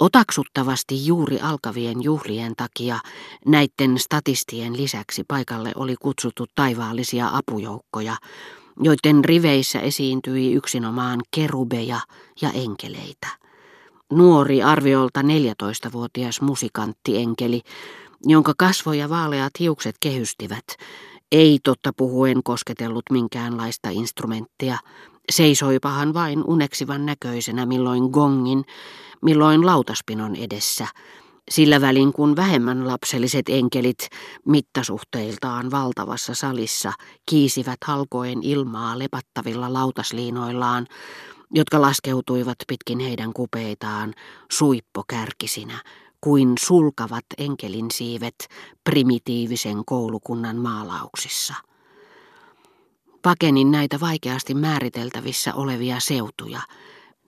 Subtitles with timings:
[0.00, 2.98] Otaksuttavasti juuri alkavien juhlien takia
[3.46, 8.16] näiden statistien lisäksi paikalle oli kutsuttu taivaallisia apujoukkoja,
[8.80, 12.00] joiden riveissä esiintyi yksinomaan kerubeja
[12.40, 13.28] ja enkeleitä.
[14.12, 17.62] Nuori arviolta 14-vuotias musikantienkeli,
[18.24, 20.64] jonka kasvoja vaaleat hiukset kehystivät,
[21.32, 24.78] ei totta puhuen kosketellut minkäänlaista instrumenttia,
[25.32, 28.64] seisoipahan vain uneksivan näköisenä milloin gongin,
[29.22, 30.86] milloin lautaspinon edessä,
[31.50, 34.08] sillä välin kun vähemmän lapselliset enkelit
[34.44, 36.92] mittasuhteiltaan valtavassa salissa
[37.30, 40.86] kiisivät halkoen ilmaa lepattavilla lautasliinoillaan,
[41.50, 44.14] jotka laskeutuivat pitkin heidän kupeitaan
[44.52, 45.78] suippokärkisinä,
[46.20, 48.48] kuin sulkavat enkelin siivet
[48.84, 51.54] primitiivisen koulukunnan maalauksissa.
[53.22, 56.60] Pakenin näitä vaikeasti määriteltävissä olevia seutuja,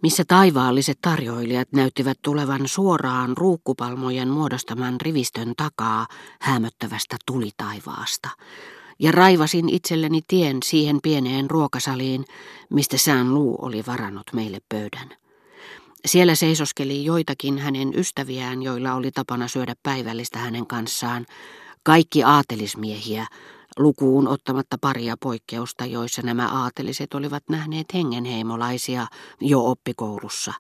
[0.02, 6.06] missä taivaalliset tarjoilijat näyttivät tulevan suoraan ruukkupalmojen muodostaman rivistön takaa
[6.40, 8.28] hämöttävästä tulitaivaasta,
[8.98, 12.24] ja raivasin itselleni tien siihen pieneen ruokasaliin,
[12.70, 15.27] mistä sään luu oli varannut meille pöydän.
[16.06, 21.26] Siellä seisoskeli joitakin hänen ystäviään, joilla oli tapana syödä päivällistä hänen kanssaan,
[21.82, 23.26] kaikki aatelismiehiä,
[23.78, 29.06] lukuun ottamatta paria poikkeusta, joissa nämä aateliset olivat nähneet hengenheimolaisia
[29.40, 30.52] jo oppikoulussa,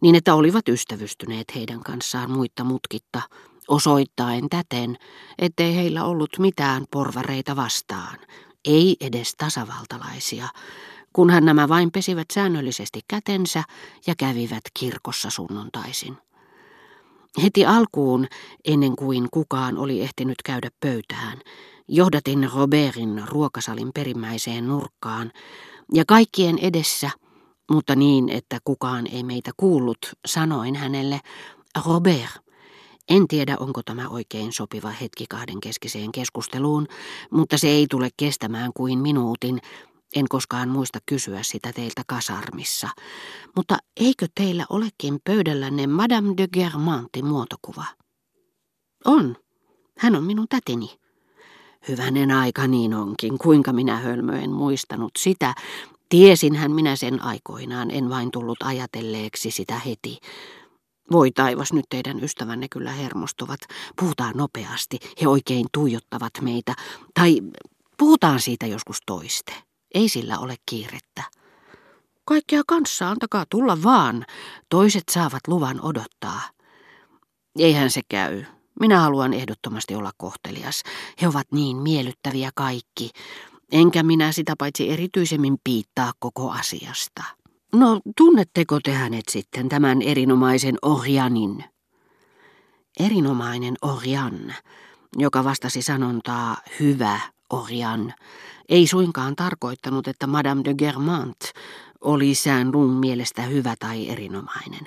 [0.00, 3.22] niin että olivat ystävystyneet heidän kanssaan muitta mutkitta,
[3.68, 4.96] osoittaen täten,
[5.38, 8.18] ettei heillä ollut mitään porvareita vastaan,
[8.64, 10.48] ei edes tasavaltalaisia,
[11.12, 13.62] kunhan nämä vain pesivät säännöllisesti kätensä
[14.06, 16.16] ja kävivät kirkossa sunnuntaisin.
[17.42, 18.26] Heti alkuun,
[18.64, 21.38] ennen kuin kukaan oli ehtinyt käydä pöytään,
[21.88, 25.32] johdatin Robertin ruokasalin perimmäiseen nurkkaan,
[25.94, 27.10] ja kaikkien edessä,
[27.70, 31.20] mutta niin, että kukaan ei meitä kuullut, sanoin hänelle,
[31.86, 32.30] Robert,
[33.08, 36.86] en tiedä, onko tämä oikein sopiva hetki kahden keskiseen keskusteluun,
[37.30, 39.60] mutta se ei tule kestämään kuin minuutin,
[40.14, 42.88] en koskaan muista kysyä sitä teiltä kasarmissa.
[43.56, 47.84] Mutta eikö teillä olekin pöydällänne Madame de Germantin muotokuva?
[49.04, 49.36] On.
[49.98, 50.90] Hän on minun tätini.
[51.88, 55.54] Hyvänen aika niin onkin, kuinka minä hölmö en muistanut sitä.
[56.08, 60.18] Tiesinhän minä sen aikoinaan, en vain tullut ajatelleeksi sitä heti.
[61.12, 63.60] Voi taivas, nyt teidän ystävänne kyllä hermostuvat.
[64.00, 66.74] Puhutaan nopeasti, he oikein tuijottavat meitä.
[67.14, 67.40] Tai
[67.98, 69.52] puhutaan siitä joskus toiste.
[69.94, 71.22] Ei sillä ole kiirettä.
[72.24, 74.24] Kaikkea kanssa, antakaa tulla vaan.
[74.68, 76.40] Toiset saavat luvan odottaa.
[77.58, 78.44] Eihän se käy.
[78.80, 80.82] Minä haluan ehdottomasti olla kohtelias.
[81.22, 83.10] He ovat niin miellyttäviä kaikki.
[83.72, 87.22] Enkä minä sitä paitsi erityisemmin piittaa koko asiasta.
[87.72, 91.64] No, tunnetteko te hänet sitten, tämän erinomaisen Orjanin?
[93.00, 94.54] Erinomainen Orjan,
[95.16, 97.20] joka vastasi sanontaa hyvä
[97.52, 98.14] Orjan,
[98.68, 101.40] ei suinkaan tarkoittanut, että Madame de Germant
[102.00, 104.86] oli sään mielestä hyvä tai erinomainen.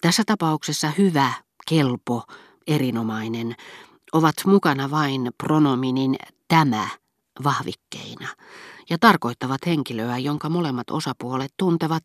[0.00, 1.32] Tässä tapauksessa hyvä,
[1.68, 2.22] kelpo,
[2.66, 3.54] erinomainen
[4.12, 6.16] ovat mukana vain pronominin
[6.48, 6.88] tämä
[7.44, 8.28] vahvikkeina
[8.90, 12.02] ja tarkoittavat henkilöä, jonka molemmat osapuolet tuntevat,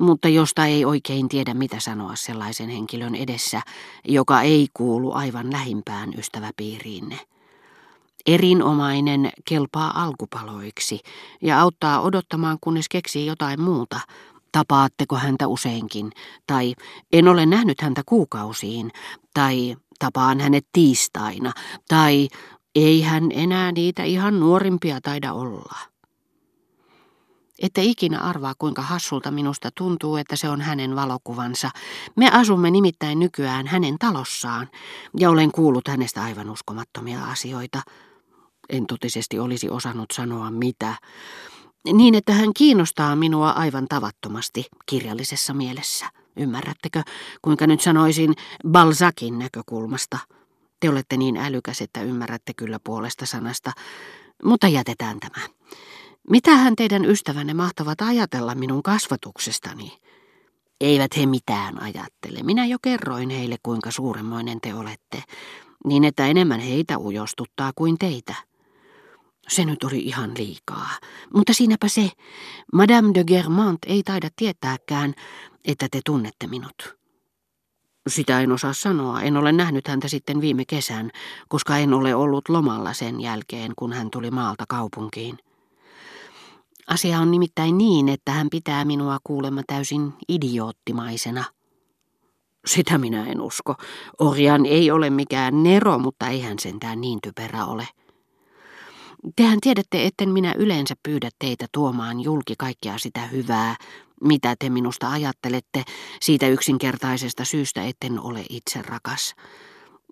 [0.00, 3.62] mutta josta ei oikein tiedä mitä sanoa sellaisen henkilön edessä,
[4.04, 7.18] joka ei kuulu aivan lähimpään ystäväpiiriinne.
[8.26, 11.00] Erinomainen kelpaa alkupaloiksi
[11.42, 14.00] ja auttaa odottamaan, kunnes keksii jotain muuta.
[14.52, 16.12] Tapaatteko häntä useinkin,
[16.46, 16.74] tai
[17.12, 18.90] en ole nähnyt häntä kuukausiin,
[19.34, 21.52] tai tapaan hänet tiistaina,
[21.88, 22.28] tai
[22.74, 25.76] ei hän enää niitä ihan nuorimpia taida olla.
[27.58, 31.70] Ette ikinä arvaa, kuinka hassulta minusta tuntuu, että se on hänen valokuvansa.
[32.16, 34.68] Me asumme nimittäin nykyään hänen talossaan,
[35.18, 37.82] ja olen kuullut hänestä aivan uskomattomia asioita.
[38.70, 40.94] En totisesti olisi osannut sanoa mitä.
[41.92, 46.06] Niin, että hän kiinnostaa minua aivan tavattomasti kirjallisessa mielessä.
[46.36, 47.02] Ymmärrättekö,
[47.42, 48.34] kuinka nyt sanoisin
[48.68, 50.18] Balzakin näkökulmasta?
[50.80, 53.72] Te olette niin älykäs, että ymmärrätte kyllä puolesta sanasta,
[54.44, 55.46] mutta jätetään tämä.
[56.30, 59.98] Mitähän teidän ystävänne mahtavat ajatella minun kasvatuksestani?
[60.80, 62.42] Eivät he mitään ajattele.
[62.42, 65.22] Minä jo kerroin heille, kuinka suuremmoinen te olette,
[65.84, 68.49] niin että enemmän heitä ujostuttaa kuin teitä.
[69.50, 70.90] Se nyt oli ihan liikaa.
[71.34, 72.10] Mutta siinäpä se,
[72.72, 75.14] Madame de Germant ei taida tietääkään,
[75.64, 77.00] että te tunnette minut.
[78.08, 79.20] Sitä en osaa sanoa.
[79.22, 81.10] En ole nähnyt häntä sitten viime kesän,
[81.48, 85.38] koska en ole ollut lomalla sen jälkeen, kun hän tuli maalta kaupunkiin.
[86.86, 91.44] Asia on nimittäin niin, että hän pitää minua kuulemma täysin idioottimaisena.
[92.66, 93.74] Sitä minä en usko.
[94.18, 97.88] Orjan ei ole mikään nero, mutta eihän sentään niin typerä ole.
[99.36, 103.76] Tehän tiedätte, etten minä yleensä pyydä teitä tuomaan julki kaikkea sitä hyvää,
[104.20, 105.84] mitä te minusta ajattelette,
[106.20, 109.34] siitä yksinkertaisesta syystä etten ole itse rakas.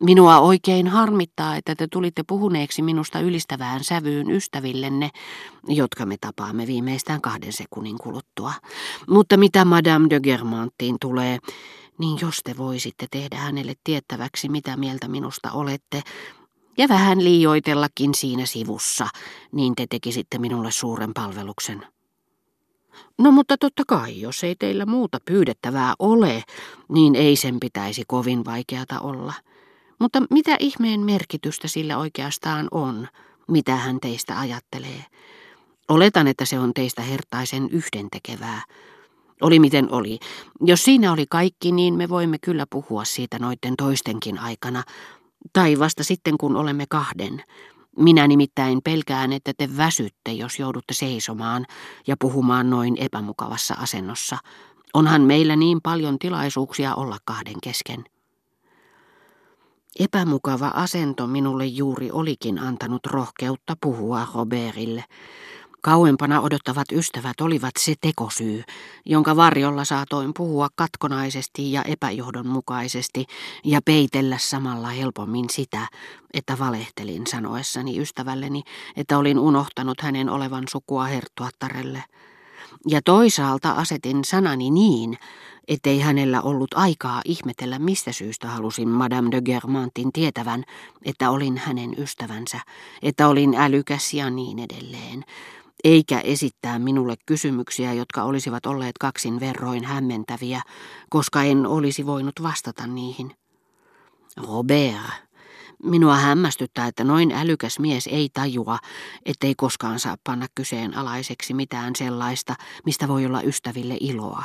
[0.00, 5.10] Minua oikein harmittaa, että te tulitte puhuneeksi minusta ylistävään sävyyn ystävillenne,
[5.68, 8.52] jotka me tapaamme viimeistään kahden sekunnin kuluttua.
[9.08, 11.38] Mutta mitä Madame de Germantiin tulee,
[11.98, 16.02] niin jos te voisitte tehdä hänelle tiettäväksi, mitä mieltä minusta olette,
[16.78, 19.06] ja vähän liioitellakin siinä sivussa,
[19.52, 21.86] niin te tekisitte minulle suuren palveluksen.
[23.18, 26.44] No mutta totta kai, jos ei teillä muuta pyydettävää ole,
[26.88, 29.32] niin ei sen pitäisi kovin vaikeata olla.
[29.98, 33.08] Mutta mitä ihmeen merkitystä sillä oikeastaan on,
[33.48, 35.04] mitä hän teistä ajattelee?
[35.88, 38.62] Oletan, että se on teistä hertaisen yhdentekevää.
[39.40, 40.18] Oli miten oli.
[40.60, 44.82] Jos siinä oli kaikki, niin me voimme kyllä puhua siitä noiden toistenkin aikana.
[45.52, 47.42] Tai vasta sitten, kun olemme kahden.
[47.98, 51.66] Minä nimittäin pelkään, että te väsytte, jos joudutte seisomaan
[52.06, 54.38] ja puhumaan noin epämukavassa asennossa.
[54.94, 58.04] Onhan meillä niin paljon tilaisuuksia olla kahden kesken.
[59.98, 65.04] Epämukava asento minulle juuri olikin antanut rohkeutta puhua Robertille.
[65.82, 68.62] Kauempana odottavat ystävät olivat se tekosyy,
[69.06, 73.26] jonka varjolla saatoin puhua katkonaisesti ja epäjohdonmukaisesti
[73.64, 75.88] ja peitellä samalla helpommin sitä,
[76.34, 78.62] että valehtelin sanoessani ystävälleni,
[78.96, 82.04] että olin unohtanut hänen olevan sukua herttuattarelle.
[82.86, 85.18] Ja toisaalta asetin sanani niin,
[85.68, 90.64] ettei hänellä ollut aikaa ihmetellä, mistä syystä halusin Madame de Germantin tietävän,
[91.04, 92.60] että olin hänen ystävänsä,
[93.02, 95.24] että olin älykäs ja niin edelleen,
[95.84, 100.62] eikä esittää minulle kysymyksiä, jotka olisivat olleet kaksin verroin hämmentäviä,
[101.10, 103.34] koska en olisi voinut vastata niihin.
[104.36, 105.02] Robert,
[105.82, 108.78] minua hämmästyttää, että noin älykäs mies ei tajua,
[109.26, 112.54] ettei koskaan saa panna kyseenalaiseksi mitään sellaista,
[112.86, 114.44] mistä voi olla ystäville iloa.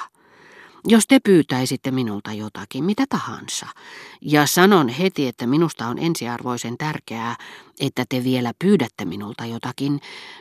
[0.88, 3.68] Jos te pyytäisitte minulta jotakin, mitä tahansa,
[4.22, 7.36] ja sanon heti, että minusta on ensiarvoisen tärkeää,
[7.80, 10.00] että te vielä pyydätte minulta jotakin,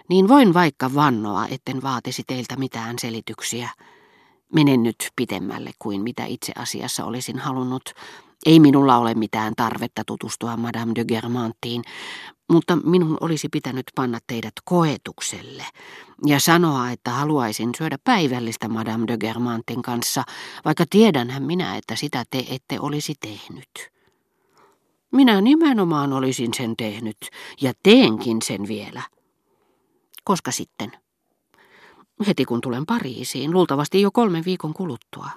[0.09, 3.69] niin voin vaikka vannoa, etten vaatisi teiltä mitään selityksiä.
[4.55, 7.83] Menen nyt pitemmälle kuin mitä itse asiassa olisin halunnut.
[8.47, 11.83] Ei minulla ole mitään tarvetta tutustua Madame de Germantiin,
[12.53, 15.67] mutta minun olisi pitänyt panna teidät koetukselle
[16.27, 20.23] ja sanoa, että haluaisin syödä päivällistä Madame de Germantin kanssa,
[20.65, 23.93] vaikka tiedänhän minä, että sitä te ette olisi tehnyt.
[25.13, 27.17] Minä nimenomaan olisin sen tehnyt,
[27.61, 29.03] ja teenkin sen vielä.
[30.25, 30.93] Koska sitten?
[32.27, 35.31] Heti kun tulen Pariisiin, luultavasti jo kolmen viikon kuluttua.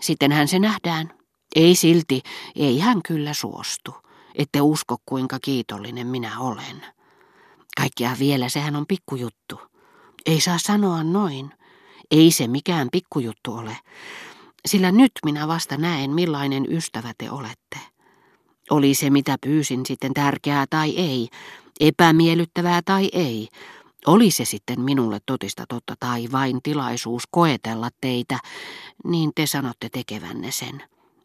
[0.00, 1.18] Sittenhän se nähdään.
[1.56, 2.22] Ei silti,
[2.56, 4.07] ei hän kyllä suostu.
[4.34, 6.86] Ette usko, kuinka kiitollinen minä olen.
[7.76, 9.60] Kaikkia vielä, sehän on pikkujuttu.
[10.26, 11.50] Ei saa sanoa noin.
[12.10, 13.76] Ei se mikään pikkujuttu ole.
[14.66, 17.78] Sillä nyt minä vasta näen, millainen ystävä te olette.
[18.70, 21.28] Oli se, mitä pyysin sitten tärkeää tai ei,
[21.80, 23.48] epämiellyttävää tai ei,
[24.06, 28.38] oli se sitten minulle totista totta tai vain tilaisuus koetella teitä,
[29.04, 30.82] niin te sanotte tekevänne sen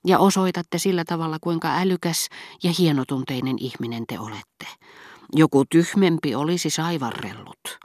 [0.08, 2.30] ja osoitatte sillä tavalla, kuinka älykäs
[2.64, 4.68] ja hienotunteinen ihminen te olette.
[5.36, 7.84] Joku tyhmempi olisi saivarrellut.